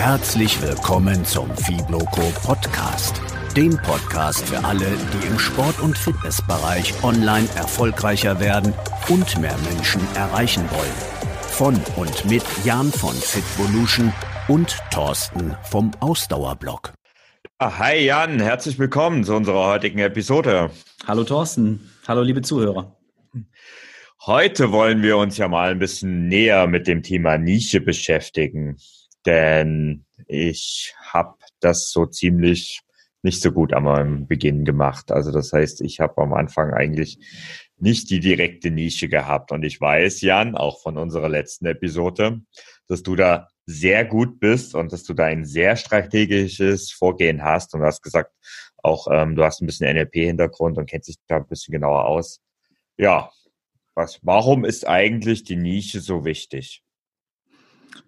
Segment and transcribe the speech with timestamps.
[0.00, 3.20] Herzlich willkommen zum Fibloco Podcast,
[3.54, 8.72] dem Podcast für alle, die im Sport- und Fitnessbereich online erfolgreicher werden
[9.10, 10.94] und mehr Menschen erreichen wollen.
[11.42, 14.10] Von und mit Jan von Fitvolution
[14.48, 16.94] und Thorsten vom Ausdauerblock.
[17.58, 20.70] Ah, hi Jan, herzlich willkommen zu unserer heutigen Episode.
[21.06, 22.96] Hallo Thorsten, hallo liebe Zuhörer.
[24.24, 28.78] Heute wollen wir uns ja mal ein bisschen näher mit dem Thema Nische beschäftigen,
[29.26, 32.82] denn ich habe das so ziemlich
[33.22, 35.12] nicht so gut am Beginn gemacht.
[35.12, 37.18] Also das heißt, ich habe am Anfang eigentlich
[37.76, 39.52] nicht die direkte Nische gehabt.
[39.52, 42.40] Und ich weiß, Jan, auch von unserer letzten Episode,
[42.88, 47.74] dass du da sehr gut bist und dass du da ein sehr strategisches Vorgehen hast.
[47.74, 48.32] Und du hast gesagt,
[48.78, 52.40] auch ähm, du hast ein bisschen NLP-Hintergrund und kennst dich da ein bisschen genauer aus.
[52.96, 53.30] Ja,
[53.94, 56.82] was, warum ist eigentlich die Nische so wichtig?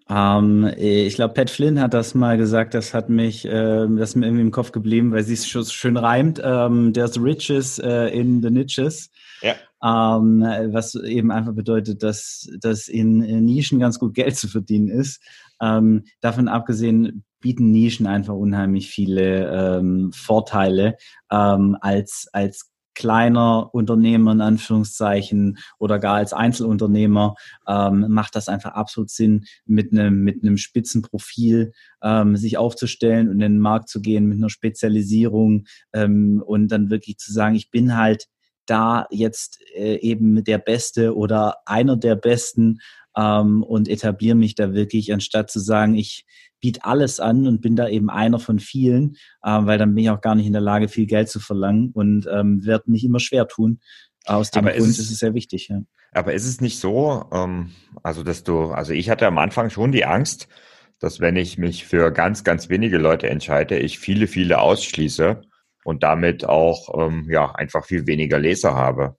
[0.09, 4.15] Ähm, ich glaube, Pat Flynn hat das mal gesagt, das hat mich, äh, das ist
[4.15, 6.41] mir irgendwie im Kopf geblieben, weil sie es schon schön reimt.
[6.43, 9.09] Ähm, there's riches äh, in the niches.
[9.41, 9.55] Ja.
[9.83, 14.87] Ähm, was eben einfach bedeutet, dass, dass in, in Nischen ganz gut Geld zu verdienen
[14.87, 15.21] ist.
[15.61, 20.95] Ähm, davon abgesehen bieten Nischen einfach unheimlich viele ähm, Vorteile
[21.29, 27.35] ähm, als, als kleiner Unternehmer in Anführungszeichen oder gar als Einzelunternehmer
[27.67, 33.35] ähm, macht das einfach absolut Sinn, mit einem mit einem Spitzenprofil ähm, sich aufzustellen und
[33.35, 37.71] in den Markt zu gehen mit einer Spezialisierung ähm, und dann wirklich zu sagen, ich
[37.71, 38.27] bin halt
[38.65, 42.79] da jetzt äh, eben der Beste oder einer der Besten
[43.15, 46.25] ähm, und etabliere mich da wirklich, anstatt zu sagen, ich
[46.63, 50.09] biete alles an und bin da eben einer von vielen, äh, weil dann bin ich
[50.09, 53.19] auch gar nicht in der Lage, viel Geld zu verlangen und ähm, werde mich immer
[53.19, 53.81] schwer tun.
[54.25, 55.67] Aus dem aber Grund ist es, ist es sehr wichtig.
[55.67, 55.81] Ja.
[56.13, 59.91] Aber ist es nicht so, ähm, also dass du, also ich hatte am Anfang schon
[59.91, 60.47] die Angst,
[60.99, 65.41] dass wenn ich mich für ganz, ganz wenige Leute entscheide, ich viele, viele ausschließe
[65.83, 69.17] und damit auch ähm, ja einfach viel weniger Leser habe.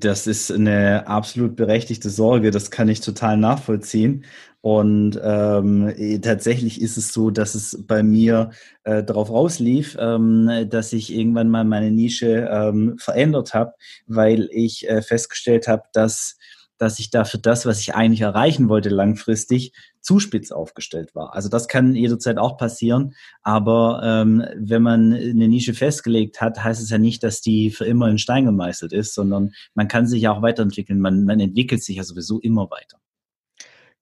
[0.00, 4.24] Das ist eine absolut berechtigte Sorge, das kann ich total nachvollziehen.
[4.60, 8.50] Und ähm, tatsächlich ist es so, dass es bei mir
[8.82, 13.74] äh, darauf rauslief, ähm, dass ich irgendwann mal meine Nische ähm, verändert habe,
[14.08, 16.36] weil ich äh, festgestellt habe, dass
[16.78, 21.34] dass ich da für das, was ich eigentlich erreichen wollte langfristig, zu spitz aufgestellt war.
[21.34, 26.80] Also das kann jederzeit auch passieren, aber ähm, wenn man eine Nische festgelegt hat, heißt
[26.80, 30.22] es ja nicht, dass die für immer in Stein gemeißelt ist, sondern man kann sich
[30.22, 31.00] ja auch weiterentwickeln.
[31.00, 32.98] Man, man entwickelt sich ja sowieso immer weiter.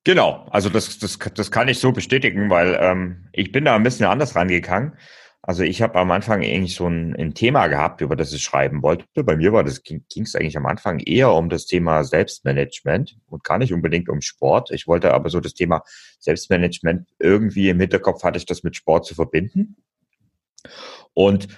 [0.05, 3.83] Genau, also das, das, das kann ich so bestätigen, weil ähm, ich bin da ein
[3.83, 4.93] bisschen anders rangegangen.
[5.47, 8.83] Also ich habe am Anfang eigentlich so ein, ein, Thema gehabt, über das ich schreiben
[8.83, 9.05] wollte.
[9.25, 13.45] Bei mir war das ging es eigentlich am Anfang eher um das Thema Selbstmanagement und
[13.45, 14.71] gar nicht unbedingt um Sport.
[14.71, 15.83] Ich wollte aber so das Thema
[16.19, 19.77] Selbstmanagement irgendwie im Hinterkopf hatte ich das mit Sport zu verbinden
[21.13, 21.49] und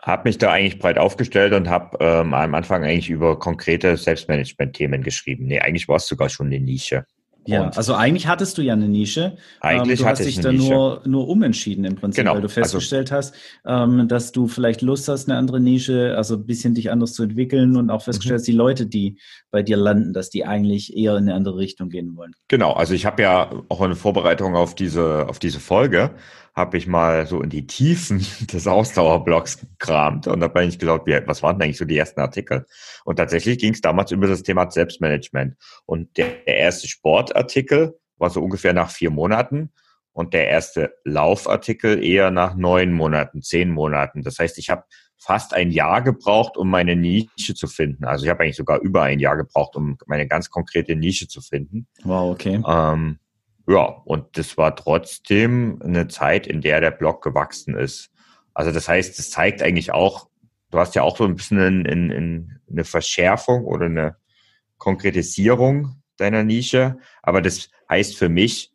[0.00, 5.02] habe mich da eigentlich breit aufgestellt und habe ähm, am Anfang eigentlich über konkrete Selbstmanagement-Themen
[5.02, 5.46] geschrieben.
[5.46, 7.04] Nee, eigentlich war es sogar schon eine Nische.
[7.46, 9.36] Ja, und also eigentlich hattest du ja eine Nische.
[9.60, 12.34] Eigentlich ähm, du hast dich da nur, nur umentschieden im Prinzip, genau.
[12.34, 13.34] weil du also festgestellt also, hast,
[13.64, 17.22] ähm, dass du vielleicht Lust hast, eine andere Nische, also ein bisschen dich anders zu
[17.22, 18.52] entwickeln und auch festgestellt hast, mhm.
[18.52, 19.18] die Leute, die
[19.50, 22.34] bei dir landen, dass die eigentlich eher in eine andere Richtung gehen wollen.
[22.48, 26.10] Genau, also ich habe ja auch eine Vorbereitung auf diese, auf diese Folge,
[26.56, 31.42] habe ich mal so in die Tiefen des Ausdauerblocks gekramt und habe eigentlich wie, was
[31.42, 32.64] waren denn eigentlich so die ersten Artikel?
[33.04, 35.54] Und tatsächlich ging es damals über das Thema Selbstmanagement.
[35.84, 39.70] Und der, der erste Sportartikel war so ungefähr nach vier Monaten
[40.12, 44.22] und der erste Laufartikel eher nach neun Monaten, zehn Monaten.
[44.22, 44.84] Das heißt, ich habe
[45.18, 48.04] fast ein Jahr gebraucht, um meine Nische zu finden.
[48.04, 51.42] Also ich habe eigentlich sogar über ein Jahr gebraucht, um meine ganz konkrete Nische zu
[51.42, 51.86] finden.
[52.02, 52.62] Wow, okay.
[52.66, 53.18] Ähm,
[53.68, 58.10] ja, und das war trotzdem eine Zeit, in der der Blog gewachsen ist.
[58.54, 60.28] Also das heißt, das zeigt eigentlich auch,
[60.70, 64.16] du hast ja auch so ein bisschen in, in, in eine Verschärfung oder eine
[64.78, 66.98] Konkretisierung deiner Nische.
[67.22, 68.72] Aber das heißt für mich,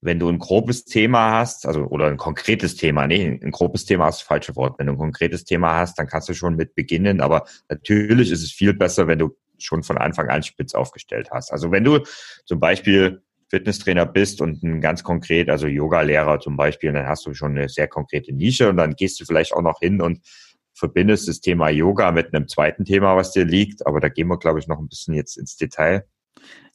[0.00, 4.08] wenn du ein grobes Thema hast, also oder ein konkretes Thema, nee, ein grobes Thema
[4.08, 4.78] ist das falsche Wort.
[4.78, 7.20] Wenn du ein konkretes Thema hast, dann kannst du schon mit beginnen.
[7.20, 11.52] Aber natürlich ist es viel besser, wenn du schon von Anfang an spitz aufgestellt hast.
[11.52, 12.00] Also wenn du
[12.44, 17.34] zum Beispiel Fitnesstrainer bist und ein ganz konkret, also Yoga-Lehrer zum Beispiel, dann hast du
[17.34, 20.20] schon eine sehr konkrete Nische und dann gehst du vielleicht auch noch hin und
[20.74, 23.86] verbindest das Thema Yoga mit einem zweiten Thema, was dir liegt.
[23.86, 26.06] Aber da gehen wir, glaube ich, noch ein bisschen jetzt ins Detail.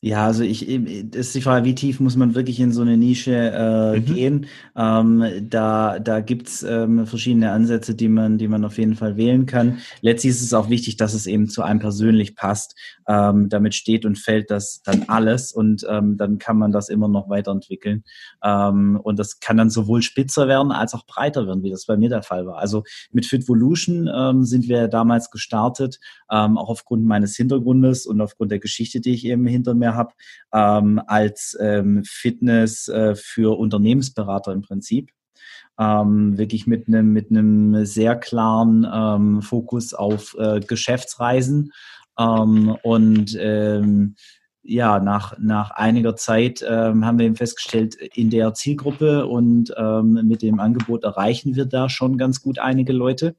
[0.06, 0.68] Ja, also ich,
[1.12, 4.06] das ist die Frage, wie tief muss man wirklich in so eine Nische äh, mhm.
[4.06, 4.46] gehen?
[4.76, 9.46] Ähm, da da gibt's ähm, verschiedene Ansätze, die man, die man auf jeden Fall wählen
[9.46, 9.78] kann.
[10.02, 12.76] Letztlich ist es auch wichtig, dass es eben zu einem persönlich passt.
[13.08, 17.08] Ähm, damit steht und fällt das dann alles und ähm, dann kann man das immer
[17.08, 18.04] noch weiterentwickeln.
[18.44, 21.96] Ähm, und das kann dann sowohl spitzer werden als auch breiter werden, wie das bei
[21.96, 22.58] mir der Fall war.
[22.58, 22.84] Also
[23.14, 28.60] mit Fitvolution ähm, sind wir damals gestartet, ähm, auch aufgrund meines Hintergrundes und aufgrund der
[28.60, 30.13] Geschichte, die ich eben hinter mir habe,
[30.54, 35.12] ähm, als ähm, Fitness äh, für Unternehmensberater im Prinzip.
[35.80, 41.72] Ähm, wirklich mit einem mit sehr klaren ähm, Fokus auf äh, Geschäftsreisen
[42.19, 44.16] ähm, und ähm,
[44.63, 50.22] ja, nach, nach einiger Zeit ähm, haben wir eben festgestellt, in der Zielgruppe und ähm,
[50.24, 53.36] mit dem Angebot erreichen wir da schon ganz gut einige Leute.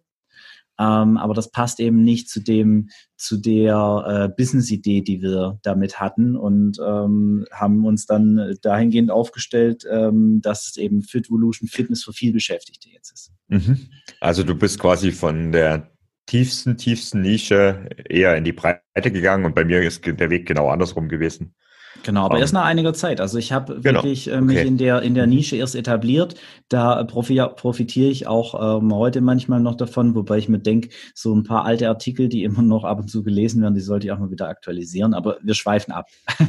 [0.78, 6.00] Ähm, aber das passt eben nicht zu dem, zu der äh, Business-Idee, die wir damit
[6.00, 12.32] hatten und ähm, haben uns dann dahingehend aufgestellt, ähm, dass eben Fitvolution Fitness für viel
[12.32, 13.32] Beschäftigte jetzt ist.
[13.48, 13.88] Mhm.
[14.20, 15.92] Also du bist quasi von der
[16.26, 20.68] tiefsten, tiefsten Nische eher in die Breite gegangen und bei mir ist der Weg genau
[20.70, 21.54] andersrum gewesen.
[22.02, 23.20] Genau, aber um, erst nach einiger Zeit.
[23.20, 24.66] Also ich habe genau, wirklich äh, mich okay.
[24.66, 26.34] in der in der Nische erst etabliert.
[26.68, 31.34] Da profi profitiere ich auch ähm, heute manchmal noch davon, wobei ich mir denke, so
[31.34, 34.12] ein paar alte Artikel, die immer noch ab und zu gelesen werden, die sollte ich
[34.12, 35.14] auch mal wieder aktualisieren.
[35.14, 36.08] Aber wir schweifen ab.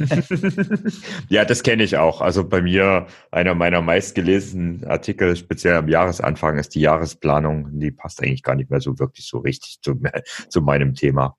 [1.28, 2.20] ja, das kenne ich auch.
[2.20, 7.78] Also bei mir einer meiner meistgelesenen Artikel, speziell am Jahresanfang, ist die Jahresplanung.
[7.78, 10.00] Die passt eigentlich gar nicht mehr so wirklich so richtig zu,
[10.48, 11.36] zu meinem Thema.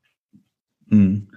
[0.87, 1.27] Mhm.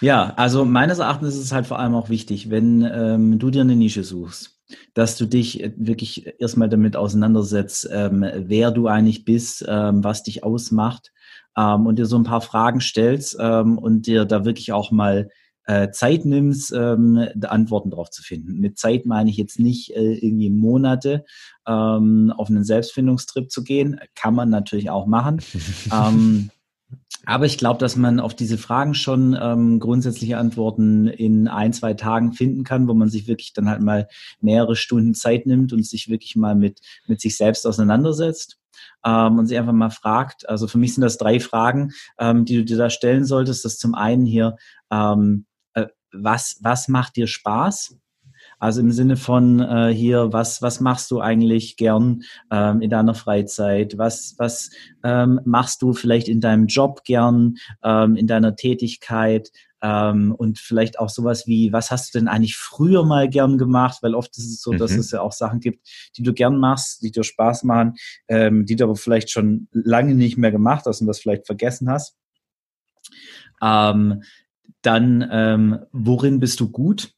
[0.00, 3.62] Ja, also meines Erachtens ist es halt vor allem auch wichtig, wenn ähm, du dir
[3.62, 4.58] eine Nische suchst,
[4.94, 10.22] dass du dich äh, wirklich erstmal damit auseinandersetzt, ähm, wer du eigentlich bist, ähm, was
[10.22, 11.12] dich ausmacht
[11.56, 15.28] ähm, und dir so ein paar Fragen stellst ähm, und dir da wirklich auch mal
[15.66, 18.60] äh, Zeit nimmst, ähm, Antworten drauf zu finden.
[18.60, 21.24] Mit Zeit meine ich jetzt nicht äh, irgendwie Monate
[21.66, 23.98] ähm, auf einen Selbstfindungstrip zu gehen.
[24.14, 25.40] Kann man natürlich auch machen.
[25.92, 26.50] ähm,
[27.26, 31.94] aber ich glaube, dass man auf diese Fragen schon ähm, grundsätzliche Antworten in ein, zwei
[31.94, 34.08] Tagen finden kann, wo man sich wirklich dann halt mal
[34.40, 38.58] mehrere Stunden Zeit nimmt und sich wirklich mal mit, mit sich selbst auseinandersetzt.
[39.04, 42.56] Ähm, und sich einfach mal fragt, also für mich sind das drei Fragen, ähm, die
[42.56, 43.64] du dir da stellen solltest.
[43.64, 44.56] Das zum einen hier,
[44.90, 47.96] ähm, äh, was, was macht dir Spaß?
[48.58, 53.14] Also im Sinne von äh, hier, was, was machst du eigentlich gern ähm, in deiner
[53.14, 53.98] Freizeit?
[53.98, 54.70] Was, was
[55.02, 59.50] ähm, machst du vielleicht in deinem Job gern, ähm, in deiner Tätigkeit?
[59.82, 63.98] Ähm, und vielleicht auch sowas wie, was hast du denn eigentlich früher mal gern gemacht?
[64.00, 65.00] Weil oft ist es so, dass mhm.
[65.00, 65.86] es ja auch Sachen gibt,
[66.16, 67.94] die du gern machst, die dir Spaß machen,
[68.28, 71.90] ähm, die du aber vielleicht schon lange nicht mehr gemacht hast und das vielleicht vergessen
[71.90, 72.16] hast.
[73.60, 74.22] Ähm,
[74.80, 77.13] dann, ähm, worin bist du gut?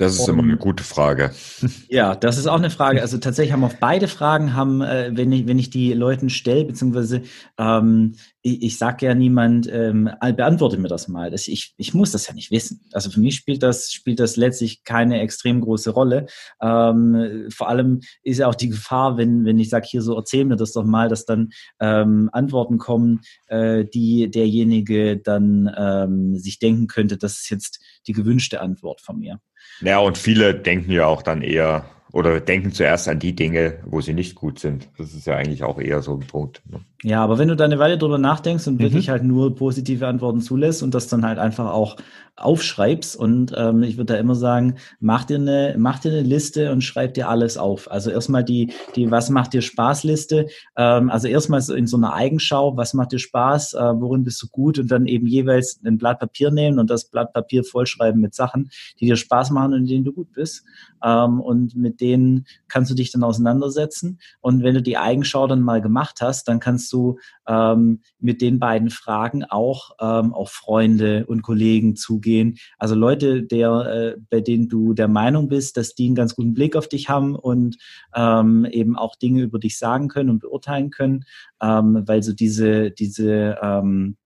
[0.00, 1.30] Das ist um, immer eine gute Frage.
[1.90, 3.02] Ja, das ist auch eine Frage.
[3.02, 6.64] Also tatsächlich haben auf beide Fragen haben, äh, wenn ich wenn ich die Leuten stelle,
[6.64, 7.22] beziehungsweise
[7.58, 11.30] ähm, ich, ich sage ja niemand, ähm, beantworte mir das mal.
[11.30, 12.80] Das, ich, ich muss das ja nicht wissen.
[12.92, 16.26] Also für mich spielt das spielt das letztlich keine extrem große Rolle.
[16.62, 20.46] Ähm, vor allem ist ja auch die Gefahr, wenn wenn ich sage hier so erzähl
[20.46, 26.58] mir das doch mal, dass dann ähm, Antworten kommen, äh, die derjenige dann ähm, sich
[26.58, 29.40] denken könnte, das ist jetzt die gewünschte Antwort von mir.
[29.80, 34.00] Ja, und viele denken ja auch dann eher oder denken zuerst an die Dinge, wo
[34.00, 34.88] sie nicht gut sind.
[34.98, 36.62] Das ist ja eigentlich auch eher so ein Punkt.
[36.70, 36.80] Ne?
[37.02, 38.80] Ja, aber wenn du da eine Weile drüber nachdenkst und mhm.
[38.80, 41.96] wirklich halt nur positive Antworten zulässt und das dann halt einfach auch
[42.36, 46.72] aufschreibst und ähm, ich würde da immer sagen, mach dir eine, mach dir eine Liste
[46.72, 47.90] und schreib dir alles auf.
[47.90, 50.46] Also erstmal die, die Was macht dir Spaß Liste.
[50.76, 54.42] Ähm, also erstmal so in so einer Eigenschau, was macht dir Spaß, äh, worin bist
[54.42, 58.20] du gut und dann eben jeweils ein Blatt Papier nehmen und das Blatt Papier vollschreiben
[58.20, 58.70] mit Sachen,
[59.00, 60.64] die dir Spaß machen und in denen du gut bist.
[61.04, 64.18] Ähm, und mit denen kannst du dich dann auseinandersetzen.
[64.40, 68.58] Und wenn du die Eigenschau dann mal gemacht hast, dann kannst du ähm, mit den
[68.58, 72.58] beiden Fragen auch ähm, auf Freunde und Kollegen zugehen.
[72.78, 76.54] Also Leute, der, äh, bei denen du der Meinung bist, dass die einen ganz guten
[76.54, 77.76] Blick auf dich haben und
[78.14, 81.24] ähm, eben auch Dinge über dich sagen können und beurteilen können,
[81.60, 84.16] ähm, weil so diese, diese ähm,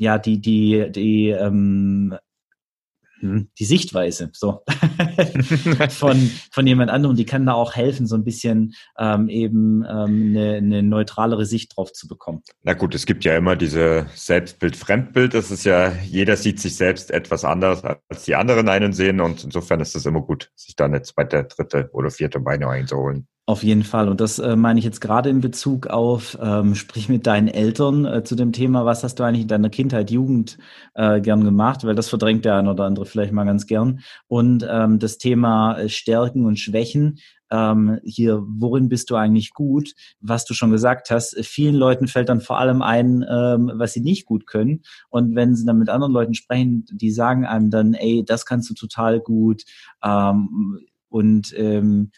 [0.00, 2.18] ja, die, die, die ähm, hm,
[3.22, 4.62] die Sichtweise so
[5.90, 10.36] von von jemand anderem, die kann da auch helfen, so ein bisschen ähm, eben ähm,
[10.36, 12.42] eine, eine neutralere Sicht drauf zu bekommen.
[12.62, 15.34] Na gut, es gibt ja immer diese Selbstbild, Fremdbild.
[15.34, 19.44] Das ist ja jeder sieht sich selbst etwas anders als die anderen einen sehen und
[19.44, 23.26] insofern ist es immer gut, sich da eine zweite, dritte oder vierte Meinung einzuholen.
[23.46, 24.08] Auf jeden Fall.
[24.08, 28.04] Und das äh, meine ich jetzt gerade in Bezug auf, ähm, sprich mit deinen Eltern
[28.04, 30.56] äh, zu dem Thema, was hast du eigentlich in deiner Kindheit, Jugend
[30.94, 31.82] äh, gern gemacht?
[31.84, 34.00] Weil das verdrängt der ein oder andere vielleicht mal ganz gern.
[34.28, 37.18] Und ähm, das Thema äh, Stärken und Schwächen.
[37.50, 39.94] Ähm, hier, worin bist du eigentlich gut?
[40.20, 44.00] Was du schon gesagt hast, vielen Leuten fällt dann vor allem ein, ähm, was sie
[44.00, 44.82] nicht gut können.
[45.08, 48.70] Und wenn sie dann mit anderen Leuten sprechen, die sagen einem dann, ey, das kannst
[48.70, 49.64] du total gut.
[50.04, 50.78] Ähm,
[51.08, 52.12] und ähm,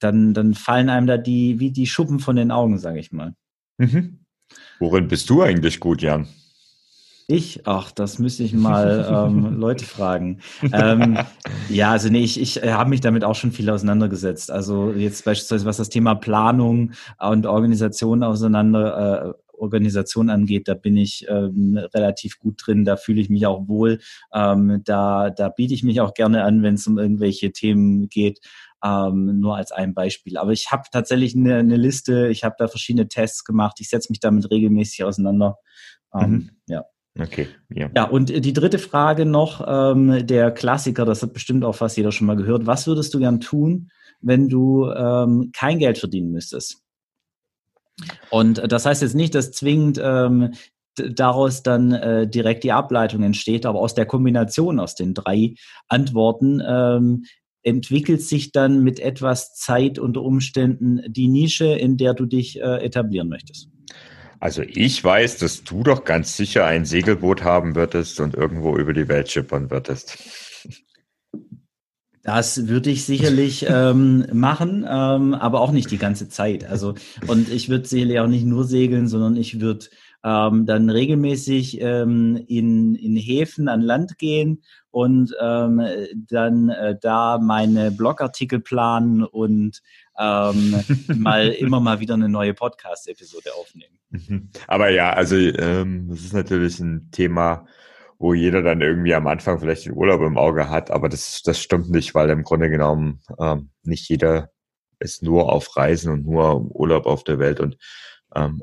[0.00, 3.34] dann, dann fallen einem da die, wie die Schuppen von den Augen, sage ich mal.
[3.78, 4.20] Mhm.
[4.78, 6.28] Worin bist du eigentlich gut, Jan?
[7.30, 10.40] Ich, ach, das müsste ich mal ähm, Leute fragen.
[10.72, 11.18] Ähm,
[11.68, 14.50] ja, also nee, ich, ich habe mich damit auch schon viel auseinandergesetzt.
[14.50, 20.96] Also jetzt beispielsweise, was das Thema Planung und Organisation auseinander, äh, Organisation angeht, da bin
[20.96, 23.98] ich ähm, relativ gut drin, da fühle ich mich auch wohl.
[24.32, 28.40] Ähm, da, da biete ich mich auch gerne an, wenn es um irgendwelche Themen geht
[28.84, 30.36] ähm, nur als ein Beispiel.
[30.38, 34.10] Aber ich habe tatsächlich eine, eine Liste, ich habe da verschiedene Tests gemacht, ich setze
[34.10, 35.58] mich damit regelmäßig auseinander.
[36.14, 36.50] Ähm, mhm.
[36.66, 36.84] Ja.
[37.18, 37.90] Okay, ja.
[37.96, 42.12] Ja, und die dritte Frage noch, ähm, der Klassiker, das hat bestimmt auch fast jeder
[42.12, 42.66] schon mal gehört.
[42.66, 46.84] Was würdest du gern tun, wenn du ähm, kein Geld verdienen müsstest?
[48.30, 50.52] Und das heißt jetzt nicht, dass zwingend ähm,
[50.94, 55.54] daraus dann äh, direkt die Ableitung entsteht, aber aus der Kombination aus den drei
[55.88, 57.24] Antworten ähm,
[57.68, 62.84] entwickelt sich dann mit etwas Zeit unter Umständen die Nische, in der du dich äh,
[62.84, 63.68] etablieren möchtest?
[64.40, 68.92] Also ich weiß, dass du doch ganz sicher ein Segelboot haben würdest und irgendwo über
[68.92, 70.18] die Welt schippern würdest.
[72.22, 76.64] Das würde ich sicherlich ähm, machen, ähm, aber auch nicht die ganze Zeit.
[76.64, 76.94] Also
[77.26, 79.86] und ich würde sicherlich auch nicht nur segeln, sondern ich würde
[80.24, 84.62] ähm, dann regelmäßig ähm, in, in Häfen an Land gehen
[84.98, 85.80] und ähm,
[86.28, 89.80] dann äh, da meine Blogartikel planen und
[90.18, 90.74] ähm,
[91.16, 93.96] mal immer mal wieder eine neue Podcast-Episode aufnehmen.
[94.10, 94.48] Mhm.
[94.66, 97.64] Aber ja, also ähm, das ist natürlich ein Thema,
[98.18, 101.60] wo jeder dann irgendwie am Anfang vielleicht den Urlaub im Auge hat, aber das, das
[101.60, 104.50] stimmt nicht, weil im Grunde genommen ähm, nicht jeder
[104.98, 107.60] ist nur auf Reisen und nur Urlaub auf der Welt.
[107.60, 107.76] Und
[108.34, 108.62] ähm,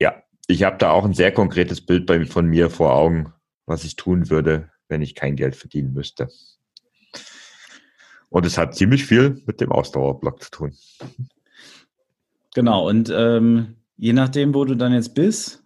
[0.00, 3.34] ja, ich habe da auch ein sehr konkretes Bild bei, von mir vor Augen,
[3.66, 6.28] was ich tun würde, wenn ich kein Geld verdienen müsste.
[8.30, 10.72] Und es hat ziemlich viel mit dem Ausdauerblock zu tun.
[12.54, 15.62] Genau, und ähm, je nachdem, wo du dann jetzt bist,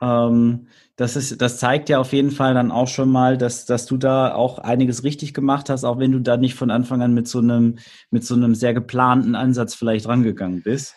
[0.00, 3.86] ähm, das, ist, das zeigt ja auf jeden Fall dann auch schon mal, dass, dass
[3.86, 7.14] du da auch einiges richtig gemacht hast, auch wenn du da nicht von Anfang an
[7.14, 7.78] mit so einem,
[8.10, 10.94] mit so einem sehr geplanten Ansatz vielleicht rangegangen bist.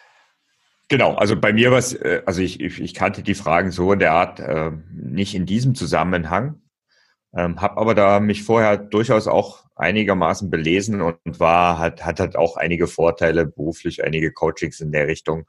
[0.90, 3.94] Genau, also bei mir war es, äh, also ich, ich, ich kannte die Fragen so
[3.94, 6.62] in der Art äh, nicht in diesem Zusammenhang.
[7.36, 12.36] Ähm, habe aber da mich vorher durchaus auch einigermaßen belesen und war hat hat halt
[12.36, 15.46] auch einige Vorteile beruflich, einige Coachings in der Richtung,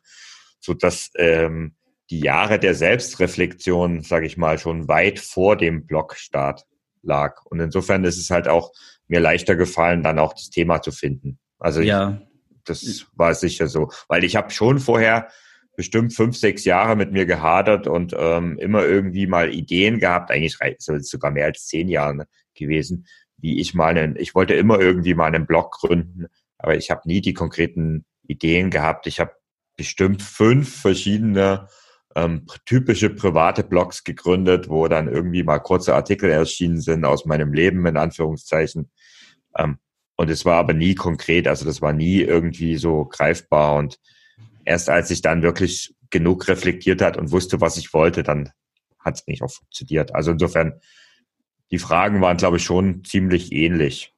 [0.60, 1.74] so dass ähm,
[2.10, 6.66] die Jahre der Selbstreflexion, sage ich mal, schon weit vor dem Blogstart
[7.02, 7.44] lag.
[7.44, 8.72] Und insofern ist es halt auch
[9.06, 11.38] mir leichter gefallen, dann auch das Thema zu finden.
[11.58, 12.20] Also ja.
[12.20, 15.28] ich, das war sicher so, weil ich habe schon vorher
[15.76, 20.56] bestimmt fünf, sechs Jahre mit mir gehadert und ähm, immer irgendwie mal Ideen gehabt, eigentlich
[20.78, 23.06] sogar mehr als zehn Jahre gewesen,
[23.38, 26.26] wie ich mal einen, ich wollte immer irgendwie mal einen Blog gründen,
[26.58, 29.06] aber ich habe nie die konkreten Ideen gehabt.
[29.06, 29.32] Ich habe
[29.76, 31.68] bestimmt fünf verschiedene
[32.14, 37.52] ähm, typische private Blogs gegründet, wo dann irgendwie mal kurze Artikel erschienen sind aus meinem
[37.52, 38.90] Leben, in Anführungszeichen.
[39.56, 39.78] Ähm,
[40.16, 43.98] und es war aber nie konkret, also das war nie irgendwie so greifbar und
[44.64, 48.50] erst als ich dann wirklich genug reflektiert hat und wusste, was ich wollte, dann
[48.98, 50.14] hat es nicht auch funktioniert.
[50.14, 50.74] Also insofern,
[51.70, 54.12] die Fragen waren, glaube ich, schon ziemlich ähnlich.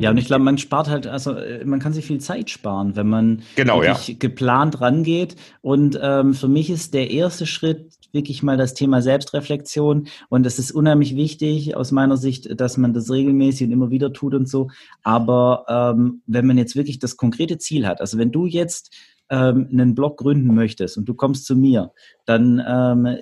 [0.00, 2.96] ja, und ich glaube, man spart halt, also äh, man kann sich viel Zeit sparen,
[2.96, 4.14] wenn man genau, wirklich ja.
[4.18, 5.36] geplant rangeht.
[5.60, 10.08] Und ähm, für mich ist der erste Schritt wirklich mal das Thema Selbstreflexion.
[10.30, 14.12] Und es ist unheimlich wichtig aus meiner Sicht, dass man das regelmäßig und immer wieder
[14.12, 14.70] tut und so.
[15.02, 18.94] Aber ähm, wenn man jetzt wirklich das konkrete Ziel hat, also wenn du jetzt
[19.34, 21.90] ähm, einen Blog gründen möchtest und du kommst zu mir,
[22.24, 23.16] dann, ähm,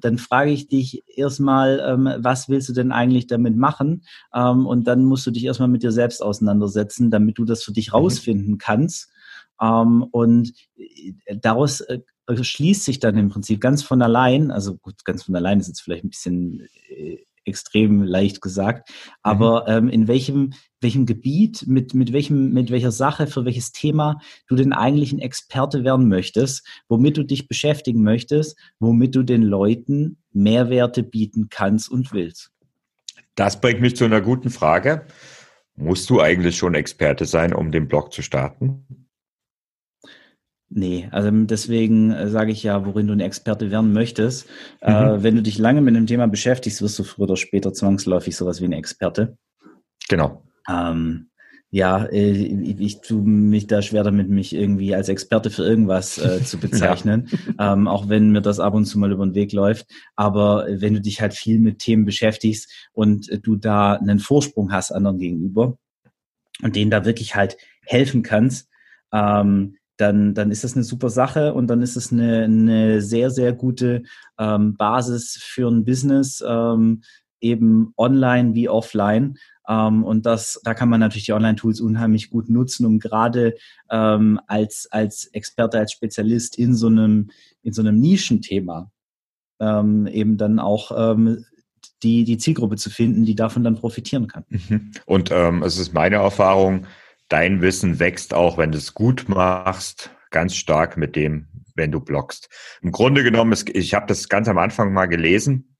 [0.00, 4.04] dann frage ich dich erstmal, ähm, was willst du denn eigentlich damit machen?
[4.34, 7.72] Ähm, und dann musst du dich erstmal mit dir selbst auseinandersetzen, damit du das für
[7.72, 7.96] dich mhm.
[7.98, 9.10] rausfinden kannst.
[9.60, 12.00] Ähm, und äh, daraus äh,
[12.40, 15.82] schließt sich dann im Prinzip ganz von allein, also gut, ganz von allein ist jetzt
[15.82, 17.18] vielleicht ein bisschen äh,
[17.48, 18.90] extrem leicht gesagt.
[19.22, 19.88] Aber mhm.
[19.88, 24.54] ähm, in welchem, welchem Gebiet, mit, mit, welchem, mit welcher Sache, für welches Thema du
[24.54, 30.18] denn eigentlich ein Experte werden möchtest, womit du dich beschäftigen möchtest, womit du den Leuten
[30.32, 32.52] Mehrwerte bieten kannst und willst.
[33.34, 35.06] Das bringt mich zu einer guten Frage.
[35.76, 38.97] Musst du eigentlich schon Experte sein, um den Blog zu starten?
[40.70, 44.46] Nee, also deswegen äh, sage ich ja, worin du ein Experte werden möchtest.
[44.80, 44.96] Äh, mhm.
[44.96, 48.36] Äh, wenn du dich lange mit einem Thema beschäftigst, wirst du früher oder später zwangsläufig
[48.36, 49.38] sowas wie ein Experte.
[50.08, 50.42] Genau.
[50.68, 51.30] Ähm,
[51.70, 56.18] ja, äh, ich, ich tue mich da schwer damit, mich irgendwie als Experte für irgendwas
[56.18, 57.72] äh, zu bezeichnen, ja.
[57.72, 59.86] ähm, auch wenn mir das ab und zu mal über den Weg läuft.
[60.16, 64.92] Aber wenn du dich halt viel mit Themen beschäftigst und du da einen Vorsprung hast
[64.92, 65.78] anderen gegenüber
[66.62, 68.68] und denen da wirklich halt helfen kannst,
[69.12, 73.30] ähm, dann, dann ist das eine super Sache und dann ist es eine, eine sehr,
[73.30, 74.04] sehr gute
[74.38, 77.02] ähm, Basis für ein Business, ähm,
[77.40, 79.36] eben online wie offline.
[79.68, 83.54] Ähm, und das, da kann man natürlich die Online-Tools unheimlich gut nutzen, um gerade
[83.90, 87.30] ähm, als, als Experte, als Spezialist in so einem,
[87.62, 88.90] in so einem Nischenthema
[89.60, 91.44] ähm, eben dann auch ähm,
[92.04, 94.44] die, die Zielgruppe zu finden, die davon dann profitieren kann.
[94.48, 94.92] Mhm.
[95.06, 96.86] Und ähm, es ist meine Erfahrung,
[97.28, 102.00] dein Wissen wächst auch, wenn du es gut machst, ganz stark mit dem, wenn du
[102.00, 102.48] bloggst.
[102.82, 105.76] Im Grunde genommen, ist, ich habe das ganz am Anfang mal gelesen.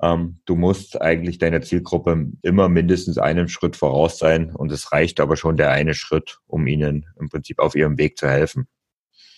[0.00, 5.20] Ähm, du musst eigentlich deiner Zielgruppe immer mindestens einen Schritt voraus sein und es reicht
[5.20, 8.66] aber schon der eine Schritt, um ihnen im Prinzip auf ihrem Weg zu helfen.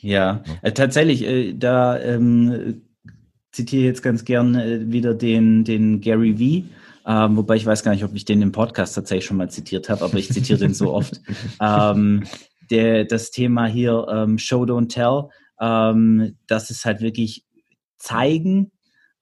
[0.00, 2.82] Ja, äh, tatsächlich, äh, da ähm,
[3.52, 6.64] zitiere jetzt ganz gern äh, wieder den, den Gary Vee
[7.06, 9.88] ähm, wobei ich weiß gar nicht, ob ich den im Podcast tatsächlich schon mal zitiert
[9.88, 11.20] habe, aber ich zitiere den so oft.
[11.60, 12.24] Ähm,
[12.70, 15.28] der, das Thema hier ähm, Show, Don't Tell,
[15.60, 17.44] ähm, das ist halt wirklich
[17.98, 18.72] zeigen,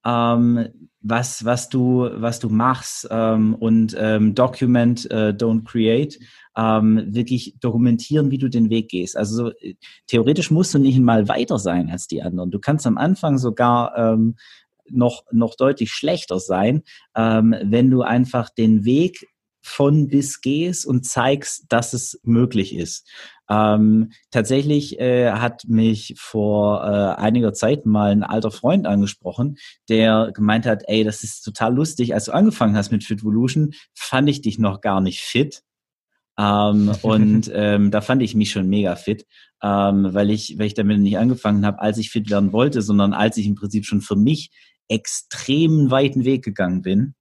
[0.04, 0.68] ähm,
[1.00, 6.18] was, was, du, was du machst ähm, und ähm, Document, äh, Don't Create,
[6.56, 9.16] ähm, wirklich dokumentieren, wie du den Weg gehst.
[9.16, 9.52] Also so,
[10.06, 12.50] theoretisch musst du nicht mal weiter sein als die anderen.
[12.50, 14.36] Du kannst am Anfang sogar ähm,
[14.92, 16.82] noch, noch deutlich schlechter sein,
[17.16, 19.26] ähm, wenn du einfach den Weg
[19.62, 23.08] von bis gehst und zeigst, dass es möglich ist.
[23.48, 29.58] Ähm, tatsächlich äh, hat mich vor äh, einiger Zeit mal ein alter Freund angesprochen,
[29.88, 34.28] der gemeint hat, ey, das ist total lustig, als du angefangen hast mit Fitvolution, fand
[34.28, 35.62] ich dich noch gar nicht fit.
[36.38, 39.26] Ähm, und ähm, da fand ich mich schon mega fit,
[39.62, 43.12] ähm, weil ich, weil ich damit nicht angefangen habe, als ich fit werden wollte, sondern
[43.12, 44.50] als ich im Prinzip schon für mich
[44.88, 47.14] extrem weiten Weg gegangen bin.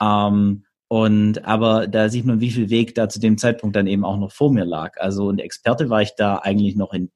[0.00, 4.04] Ähm, und aber da sieht man, wie viel Weg da zu dem Zeitpunkt dann eben
[4.04, 4.98] auch noch vor mir lag.
[4.98, 7.10] Also und Experte war ich da eigentlich noch in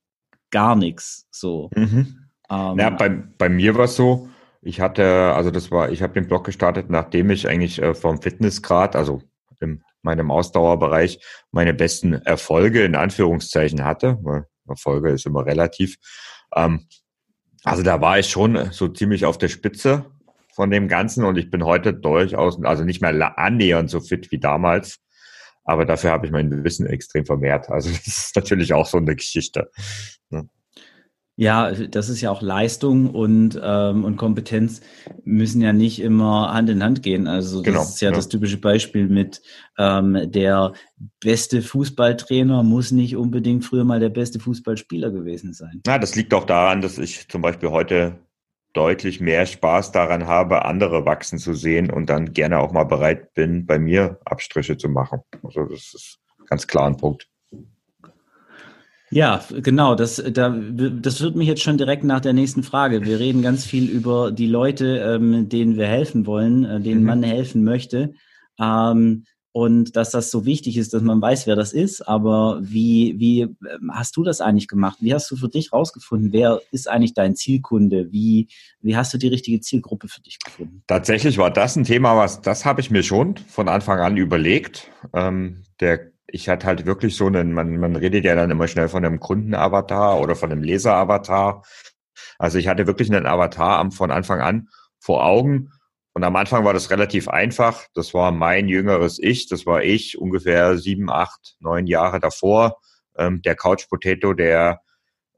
[0.51, 1.29] gar nichts.
[1.31, 1.71] So.
[1.75, 2.29] Mhm.
[2.51, 4.29] Ähm, ja, bei, bei mir war es so,
[4.61, 8.21] ich hatte, also das war, ich habe den Blog gestartet, nachdem ich eigentlich äh, vom
[8.21, 9.23] Fitnessgrad, also
[9.61, 11.21] in meinem Ausdauerbereich,
[11.53, 15.97] meine besten Erfolge in Anführungszeichen hatte, weil Erfolge ist immer relativ.
[16.55, 16.87] Ähm,
[17.65, 20.07] also da war ich schon so ziemlich auf der Spitze
[20.55, 24.39] von dem Ganzen und ich bin heute durchaus, also nicht mehr annähernd so fit wie
[24.39, 24.99] damals,
[25.65, 27.71] aber dafür habe ich mein Wissen extrem vermehrt.
[27.71, 29.71] Also das ist natürlich auch so eine Geschichte.
[30.31, 30.49] Ne?
[31.41, 34.83] Ja, das ist ja auch Leistung und, ähm, und Kompetenz
[35.25, 37.27] müssen ja nicht immer Hand in Hand gehen.
[37.27, 39.41] Also das genau, ist ja, ja, das typische Beispiel mit
[39.79, 40.75] ähm, der
[41.19, 45.81] beste Fußballtrainer muss nicht unbedingt früher mal der beste Fußballspieler gewesen sein.
[45.87, 48.19] Ja, das liegt auch daran, dass ich zum Beispiel heute
[48.75, 53.33] deutlich mehr Spaß daran habe, andere wachsen zu sehen und dann gerne auch mal bereit
[53.33, 55.21] bin, bei mir Abstriche zu machen.
[55.43, 56.19] Also das ist
[56.51, 57.30] ganz klar ein Punkt.
[59.11, 59.97] Ja, genau.
[59.97, 63.05] Das, da, das wird mich jetzt schon direkt nach der nächsten Frage.
[63.05, 67.07] Wir reden ganz viel über die Leute, ähm, denen wir helfen wollen, äh, denen mhm.
[67.07, 68.15] man helfen möchte.
[68.61, 72.07] Ähm, und dass das so wichtig ist, dass man weiß, wer das ist.
[72.07, 74.99] Aber wie, wie ähm, hast du das eigentlich gemacht?
[75.01, 78.13] Wie hast du für dich rausgefunden, wer ist eigentlich dein Zielkunde?
[78.13, 78.47] Wie,
[78.81, 80.85] wie hast du die richtige Zielgruppe für dich gefunden?
[80.87, 84.89] Tatsächlich war das ein Thema, was das habe ich mir schon von Anfang an überlegt.
[85.13, 88.89] Ähm, der ich hatte halt wirklich so einen, man, man redet ja dann immer schnell
[88.89, 91.65] von einem Kundenavatar oder von einem Leseravatar.
[92.39, 95.73] Also ich hatte wirklich einen Avatar von Anfang an vor Augen.
[96.13, 97.87] Und am Anfang war das relativ einfach.
[97.95, 99.49] Das war mein jüngeres Ich.
[99.49, 102.79] Das war ich ungefähr sieben, acht, neun Jahre davor.
[103.17, 104.81] Ähm, der Couch Potato, der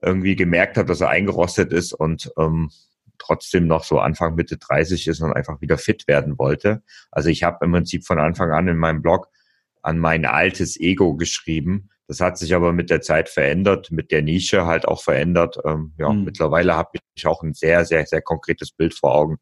[0.01, 2.71] irgendwie gemerkt hat, dass er eingerostet ist und ähm,
[3.19, 6.83] trotzdem noch so Anfang, Mitte 30 ist und einfach wieder fit werden wollte.
[7.11, 9.29] Also ich habe im Prinzip von Anfang an in meinem Blog
[9.83, 11.91] an mein altes Ego geschrieben.
[12.09, 15.59] Das hat sich aber mit der Zeit verändert, mit der Nische halt auch verändert.
[15.65, 16.25] Ähm, ja, mhm.
[16.25, 19.39] mittlerweile habe ich auch ein sehr, sehr, sehr konkretes Bild vor Augen,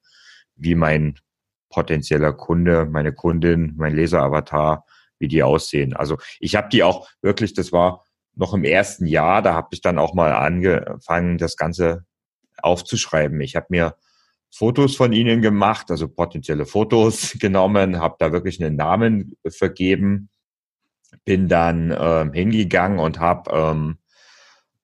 [0.55, 1.19] wie mein
[1.71, 4.85] potenzieller Kunde, meine Kundin, mein Leseravatar,
[5.19, 5.95] wie die aussehen.
[5.95, 9.81] Also ich habe die auch wirklich, das war noch im ersten Jahr, da habe ich
[9.81, 12.05] dann auch mal angefangen, das Ganze
[12.63, 13.41] aufzuschreiben.
[13.41, 13.97] Ich habe mir
[14.53, 20.30] Fotos von ihnen gemacht, also potenzielle Fotos genommen, habe da wirklich einen Namen vergeben,
[21.25, 23.99] bin dann ähm, hingegangen und habe ähm,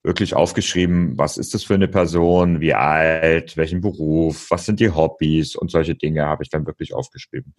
[0.02, 4.90] wirklich aufgeschrieben, was ist das für eine Person, wie alt, welchen Beruf, was sind die
[4.90, 7.54] Hobbys und solche Dinge habe ich dann wirklich aufgeschrieben.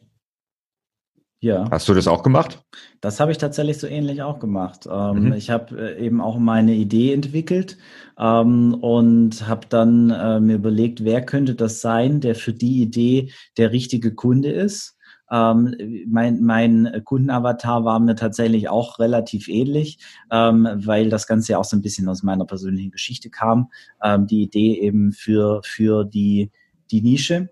[1.40, 1.70] Ja.
[1.70, 2.64] Hast du das auch gemacht?
[3.00, 4.88] Das habe ich tatsächlich so ähnlich auch gemacht.
[4.92, 5.34] Ähm, mhm.
[5.34, 7.78] Ich habe äh, eben auch meine Idee entwickelt
[8.18, 13.32] ähm, und habe dann äh, mir überlegt, wer könnte das sein, der für die Idee
[13.58, 14.97] der richtige Kunde ist.
[15.32, 15.76] Ähm,
[16.08, 20.00] mein, mein Kundenavatar war mir tatsächlich auch relativ ähnlich,
[20.32, 23.70] ähm, weil das Ganze ja auch so ein bisschen aus meiner persönlichen Geschichte kam.
[24.04, 26.52] Ähm, die Idee eben für, für die,
[26.92, 27.50] die Nische.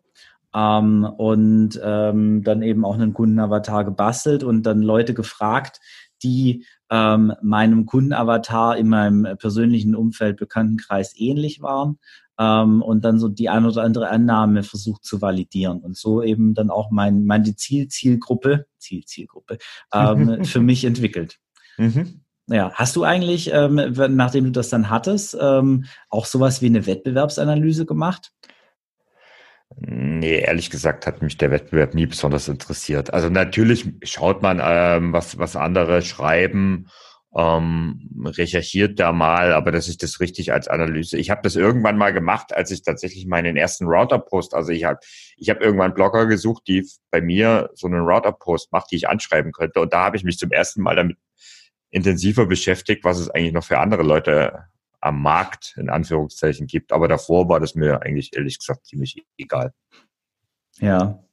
[0.54, 5.82] Ähm, und ähm, dann eben auch einen Kundenavatar gebastelt und dann Leute gefragt,
[6.24, 12.00] die ähm, meinem Kundenavatar in meinem persönlichen Umfeld, Bekanntenkreis ähnlich waren
[12.40, 16.54] ähm, und dann so die ein oder andere Annahme versucht zu validieren und so eben
[16.54, 19.58] dann auch mein, meine Ziel, Zielgruppe, Ziel, Zielgruppe
[19.94, 21.40] ähm, für mich entwickelt.
[21.78, 22.22] Mhm.
[22.48, 23.76] Ja, hast du eigentlich, ähm,
[24.16, 28.34] nachdem du das dann hattest, ähm, auch sowas wie eine Wettbewerbsanalyse gemacht?
[29.78, 33.14] Nee, ehrlich gesagt hat mich der Wettbewerb nie besonders interessiert.
[33.14, 36.88] Also natürlich schaut man, ähm, was, was andere schreiben,
[37.36, 41.18] ähm, recherchiert da mal, aber das ist das richtig als Analyse.
[41.18, 45.00] Ich habe das irgendwann mal gemacht, als ich tatsächlich meinen ersten Router-Post, also ich habe
[45.36, 49.52] ich hab irgendwann Blogger gesucht, die bei mir so einen Router-Post macht, die ich anschreiben
[49.52, 49.82] könnte.
[49.82, 51.18] Und da habe ich mich zum ersten Mal damit
[51.90, 54.66] intensiver beschäftigt, was es eigentlich noch für andere Leute
[55.02, 56.94] am Markt in Anführungszeichen gibt.
[56.94, 59.74] Aber davor war das mir eigentlich ehrlich gesagt ziemlich egal.
[60.80, 61.25] Ja.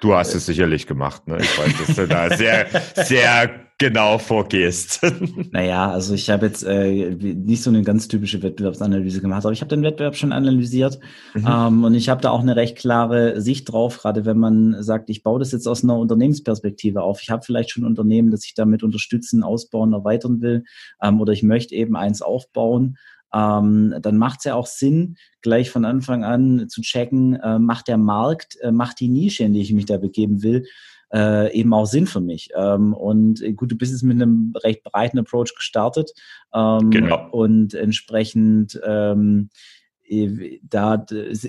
[0.00, 1.38] Du hast es sicherlich gemacht, ne?
[1.40, 5.00] Ich weiß, dass du da sehr, sehr genau vorgehst.
[5.52, 9.62] Naja, also ich habe jetzt äh, nicht so eine ganz typische Wettbewerbsanalyse gemacht, aber ich
[9.62, 11.00] habe den Wettbewerb schon analysiert
[11.34, 11.46] mhm.
[11.48, 15.10] ähm, und ich habe da auch eine recht klare Sicht drauf, gerade wenn man sagt,
[15.10, 17.20] ich baue das jetzt aus einer Unternehmensperspektive auf.
[17.22, 20.64] Ich habe vielleicht schon ein Unternehmen, das ich damit unterstützen, ausbauen, erweitern will
[21.02, 22.96] ähm, oder ich möchte eben eins aufbauen
[23.34, 27.88] ähm, dann macht es ja auch Sinn, gleich von Anfang an zu checken, äh, macht
[27.88, 30.66] der Markt, äh, macht die Nische, in die ich mich da begeben will,
[31.12, 32.50] äh, eben auch Sinn für mich.
[32.54, 36.12] Ähm, und äh, gut, du bist jetzt mit einem recht breiten Approach gestartet.
[36.54, 37.28] Ähm, genau.
[37.30, 39.79] Und entsprechend ähm, äh,
[40.10, 41.06] da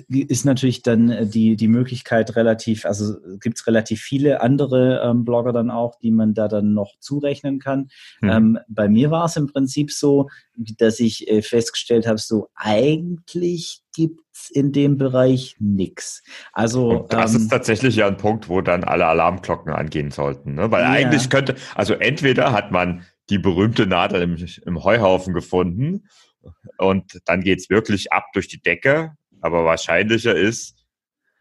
[0.08, 5.52] ist natürlich dann die, die Möglichkeit relativ, also gibt es relativ viele andere ähm, Blogger
[5.52, 7.88] dann auch, die man da dann noch zurechnen kann.
[8.20, 8.30] Mhm.
[8.30, 13.82] Ähm, bei mir war es im Prinzip so, dass ich äh, festgestellt habe, so eigentlich
[13.96, 16.22] gibt's in dem Bereich nichts.
[16.52, 20.54] Also Und das ähm, ist tatsächlich ja ein Punkt, wo dann alle Alarmglocken angehen sollten,
[20.54, 20.70] ne?
[20.70, 20.90] weil ja.
[20.90, 26.04] eigentlich könnte, also entweder hat man die berühmte Nadel im, im Heuhaufen gefunden
[26.78, 29.12] und dann geht's wirklich ab durch die Decke.
[29.40, 30.82] Aber wahrscheinlicher ist,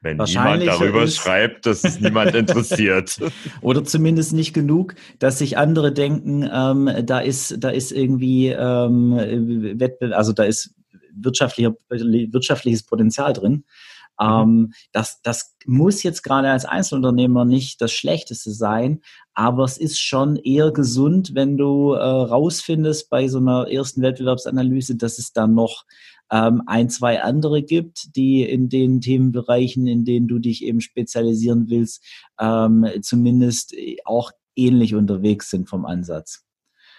[0.02, 3.20] wenn niemand darüber ist, schreibt, dass es niemand interessiert.
[3.62, 9.16] Oder zumindest nicht genug, dass sich andere denken, ähm, da ist, da ist irgendwie ähm,
[9.80, 10.74] Wettbewerb, also da ist
[11.14, 13.64] wirtschaftlicher, wirtschaftliches Potenzial drin.
[14.22, 14.28] Mhm.
[14.30, 19.02] Ähm, das, das muss jetzt gerade als Einzelunternehmer nicht das Schlechteste sein,
[19.34, 24.96] aber es ist schon eher gesund, wenn du äh, rausfindest bei so einer ersten Wettbewerbsanalyse,
[24.96, 25.86] dass es dann noch
[26.32, 31.70] ähm, ein, zwei andere gibt, die in den Themenbereichen, in denen du dich eben spezialisieren
[31.70, 32.04] willst,
[32.40, 36.46] ähm, zumindest auch ähnlich unterwegs sind vom Ansatz.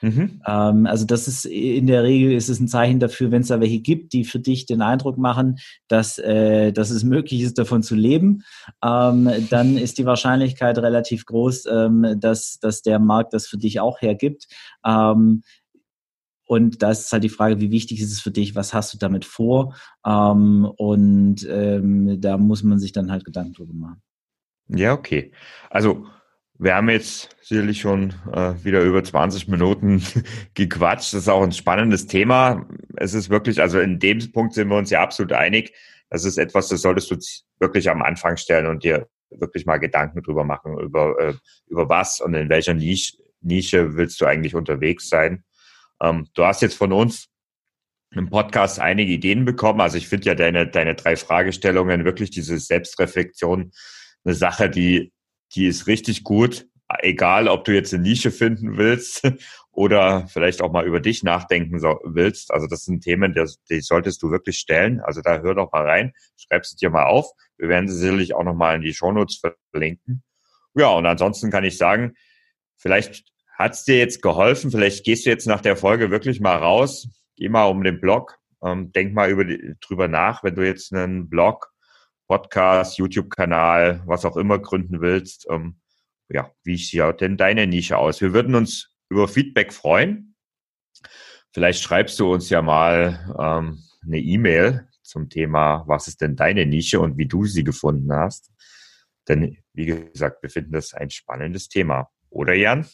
[0.02, 0.42] Mhm.
[0.46, 3.60] Ähm, also das ist in der Regel ist es ein Zeichen dafür, wenn es da
[3.60, 7.82] welche gibt, die für dich den Eindruck machen, dass, äh, dass es möglich ist, davon
[7.82, 8.42] zu leben,
[8.84, 13.80] ähm, dann ist die Wahrscheinlichkeit relativ groß, ähm, dass, dass der Markt das für dich
[13.80, 14.48] auch hergibt.
[16.52, 18.98] Und da ist halt die Frage, wie wichtig ist es für dich, was hast du
[18.98, 19.74] damit vor?
[20.04, 24.02] Ähm, und ähm, da muss man sich dann halt Gedanken drüber machen.
[24.68, 25.32] Ja, okay.
[25.70, 26.06] Also
[26.58, 30.02] wir haben jetzt sicherlich schon äh, wieder über 20 Minuten
[30.54, 31.12] gequatscht.
[31.12, 32.66] Das ist auch ein spannendes Thema.
[32.96, 35.74] Es ist wirklich, also in dem Punkt sind wir uns ja absolut einig.
[36.08, 37.16] Das ist etwas, das solltest du
[37.58, 41.34] wirklich am Anfang stellen und dir wirklich mal Gedanken drüber machen, über, äh,
[41.68, 45.44] über was und in welcher Nische, Nische willst du eigentlich unterwegs sein.
[46.00, 47.28] Ähm, du hast jetzt von uns
[48.10, 49.80] im Podcast einige Ideen bekommen.
[49.80, 53.72] Also ich finde ja deine, deine drei Fragestellungen, wirklich diese Selbstreflexion,
[54.24, 55.12] eine Sache, die
[55.54, 56.66] die ist richtig gut.
[56.98, 59.22] Egal, ob du jetzt eine Nische finden willst
[59.70, 62.52] oder vielleicht auch mal über dich nachdenken willst.
[62.52, 65.00] Also das sind Themen, die, die solltest du wirklich stellen.
[65.00, 67.30] Also da hör doch mal rein, schreib sie dir mal auf.
[67.56, 70.22] Wir werden sie sicherlich auch noch mal in die Shownotes verlinken.
[70.74, 72.14] Ja, und ansonsten kann ich sagen,
[72.76, 73.24] vielleicht
[73.56, 74.70] hat's dir jetzt geholfen.
[74.70, 77.08] Vielleicht gehst du jetzt nach der Folge wirklich mal raus.
[77.36, 78.38] Geh mal um den Blog.
[78.62, 81.71] Ähm, denk mal über die, drüber nach, wenn du jetzt einen Blog
[82.32, 85.46] Podcast, YouTube-Kanal, was auch immer gründen willst.
[85.50, 85.76] Ähm,
[86.30, 88.22] ja, wie sieht denn deine Nische aus?
[88.22, 90.34] Wir würden uns über Feedback freuen.
[91.52, 96.64] Vielleicht schreibst du uns ja mal ähm, eine E-Mail zum Thema, was ist denn deine
[96.64, 98.50] Nische und wie du sie gefunden hast.
[99.28, 102.08] Denn, wie gesagt, wir finden das ein spannendes Thema.
[102.30, 102.86] Oder Jan?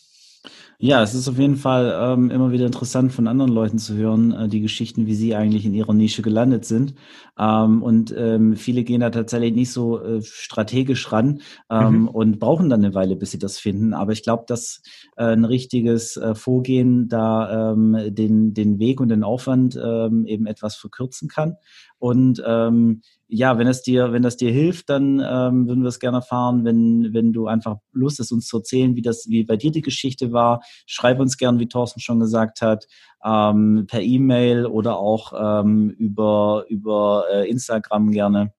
[0.80, 4.30] Ja, es ist auf jeden Fall ähm, immer wieder interessant von anderen Leuten zu hören,
[4.30, 6.94] äh, die Geschichten, wie sie eigentlich in ihrer Nische gelandet sind.
[7.36, 12.08] Ähm, und ähm, viele gehen da tatsächlich nicht so äh, strategisch ran ähm, mhm.
[12.08, 13.92] und brauchen dann eine Weile, bis sie das finden.
[13.92, 14.80] Aber ich glaube, dass
[15.16, 20.46] äh, ein richtiges äh, Vorgehen da ähm, den, den Weg und den Aufwand ähm, eben
[20.46, 21.56] etwas verkürzen kann.
[21.98, 26.00] Und ähm, ja, wenn es dir, wenn das dir hilft, dann ähm, würden wir es
[26.00, 26.64] gerne erfahren.
[26.64, 29.82] Wenn, wenn du einfach Lust hast, uns zu erzählen, wie das, wie bei dir die
[29.82, 32.86] Geschichte war, schreib uns gern, wie Thorsten schon gesagt hat,
[33.22, 38.52] ähm, per E-Mail oder auch ähm, über, über äh, Instagram gerne.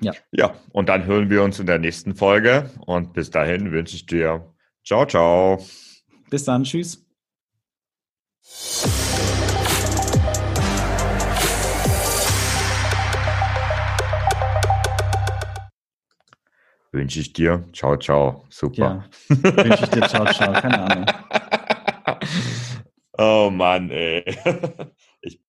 [0.00, 0.12] Ja.
[0.30, 2.70] Ja, und dann hören wir uns in der nächsten Folge.
[2.86, 5.58] Und bis dahin wünsche ich dir ciao, ciao.
[6.30, 7.04] Bis dann, tschüss.
[16.92, 17.64] Wünsche ich dir.
[17.72, 18.44] Ciao, ciao.
[18.50, 19.08] Super.
[19.28, 19.36] Ja.
[19.64, 20.02] Wünsche ich dir.
[20.08, 20.52] Ciao, ciao.
[20.52, 21.06] Keine Ahnung.
[23.20, 24.24] Oh Mann, ey.
[25.20, 25.40] Ich